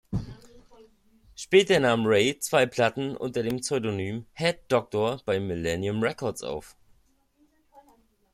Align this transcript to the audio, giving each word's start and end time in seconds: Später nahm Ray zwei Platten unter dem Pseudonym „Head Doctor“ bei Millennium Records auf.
Später 1.35 1.79
nahm 1.79 2.07
Ray 2.07 2.39
zwei 2.39 2.65
Platten 2.65 3.15
unter 3.15 3.43
dem 3.43 3.57
Pseudonym 3.57 4.25
„Head 4.33 4.57
Doctor“ 4.67 5.21
bei 5.27 5.39
Millennium 5.39 6.01
Records 6.01 6.41
auf. 6.41 6.75